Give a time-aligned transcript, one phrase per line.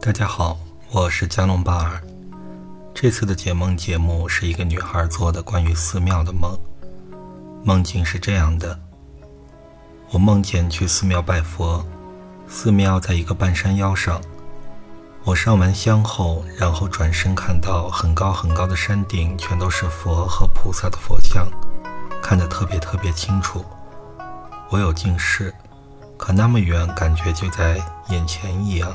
[0.00, 0.56] 大家好，
[0.92, 2.00] 我是加隆巴尔。
[2.94, 6.56] 这次的解梦节目是一个女孩做的关于寺庙的梦。
[7.64, 8.78] 梦境是这样的：
[10.12, 11.84] 我梦见去寺庙拜佛，
[12.46, 14.20] 寺庙在一个半山腰上。
[15.24, 21.48] 我上完香后，然后转身看到很高很高的山顶，全都是佛和菩萨的佛像，
[22.22, 23.64] 看得特别特别清楚。
[24.70, 25.52] 我有近视，
[26.16, 28.94] 可那么远，感觉就在眼前一样。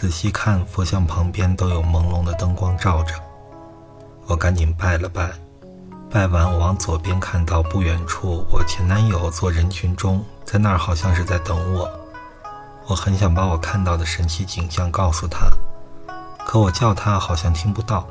[0.00, 3.14] 仔细看，佛像旁边都有朦胧的灯光照着。
[4.28, 5.28] 我赶紧拜了拜，
[6.08, 11.90] 拜完我往左边看到不远处，我前男友坐人群中，在那儿好像是在等我。
[12.86, 15.48] 我很想把我看到的神奇景象告诉他，
[16.46, 18.06] 可我叫他好像听不到。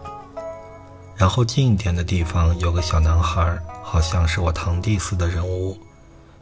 [1.16, 5.78] 然后近一点的地方有个小男孩，好像是我堂弟似的人物，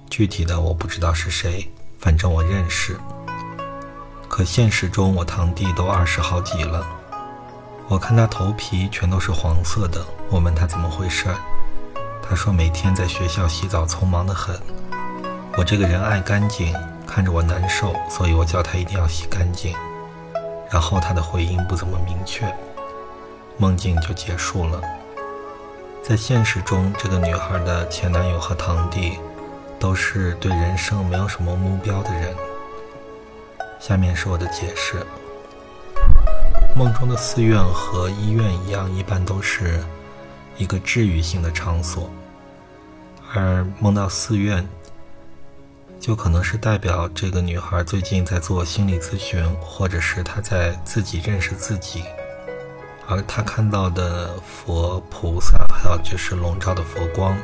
[0.09, 2.99] 具体的我不知道是谁，反正我认识。
[4.35, 6.85] 可现实中我堂弟都二十好几了，
[7.87, 10.05] 我看他头皮全都是黄色的。
[10.29, 11.27] 我问他怎么回事，
[12.21, 14.59] 他说每天在学校洗澡匆忙的很。
[15.57, 16.75] 我这个人爱干净。
[17.07, 19.73] 看着我难受，所以我叫他一定要洗干净。
[20.69, 22.53] 然后他的回应不怎么明确，
[23.57, 24.81] 梦境就结束了。
[26.03, 29.17] 在现实中，这个女孩的前男友和堂弟
[29.79, 32.35] 都是对人生没有什么目标的人。
[33.79, 35.05] 下面是我的解释：
[36.75, 39.83] 梦中的寺院和医院一样，一般都是
[40.57, 42.09] 一个治愈性的场所，
[43.33, 44.67] 而梦到寺院。
[45.97, 52.03] 就可能是代表这个女孩最近在做心理咨询，或者是她在自己认识自己，
[53.07, 57.35] 而她看到的佛菩萨，还有就是笼罩的佛光，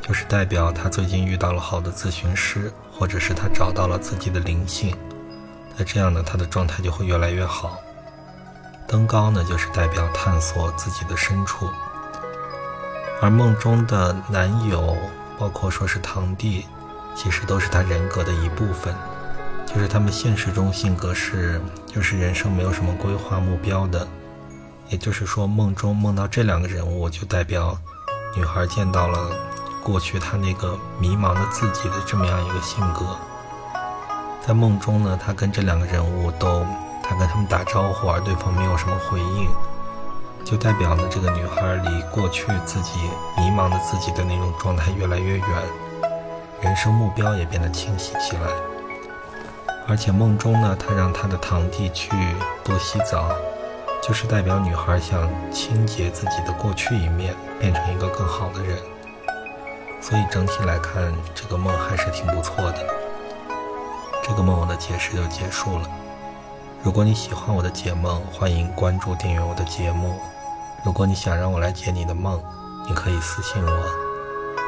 [0.00, 4.96] 就是代表她最近遇到了好的咨询师，或者是她找到了自己的灵性，
[5.76, 7.78] 那这样呢，她的状态就会越来越好。
[8.86, 11.68] 登高呢，就是代表探索自己的深处，
[13.20, 14.96] 而梦中的男友，
[15.38, 16.66] 包括说是堂弟。
[17.18, 18.94] 其实都是他人格的一部分，
[19.64, 24.06] 就是他们现实中性格是，就是人生没有什么规划目标的。
[24.90, 27.74] 也就是说，梦中梦到这两个人物，就代表
[28.36, 29.30] 女孩见到了
[29.82, 33.16] 过去她那个迷茫的自己的这么样一个性格。
[34.46, 36.64] 在梦中呢，她跟这两个人物都，
[37.02, 39.48] 她跟他们打招呼，而对方没有什么回应，
[40.44, 42.92] 就代表呢这个女孩离过去自己
[43.36, 45.48] 迷茫的自己的那种状态越来越远。
[46.60, 48.42] 人生目标也变得清晰起来，
[49.88, 52.12] 而且梦中呢，他让他的堂弟去
[52.62, 53.34] 多洗澡，
[54.00, 58.78] 就是代表女孩想清洁自己的过去一面，变成一个更好的人。
[60.00, 62.78] 所以整体来看，这个梦还是挺不错的。
[64.26, 65.88] 这个梦我的解释就结束了。
[66.82, 70.18] 如果你喜欢我的解梦，欢迎关注订阅我的节目。
[70.84, 72.42] 如果你想让我来解你的梦，
[72.88, 73.82] 你可以私信我。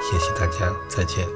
[0.01, 1.27] 谢谢大家，再见。